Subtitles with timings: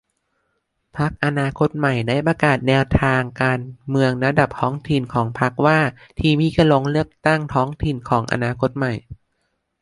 [0.97, 3.59] พรรคอนาคตใหม่ได้ประกาศแนวทางการ
[3.89, 5.79] เมืองระดับท้องถิ่นของพรรคว่า
[6.21, 8.93] ทีมที่จะลงเลือกตั้งท้องถิ่น ของอนาคตใหม่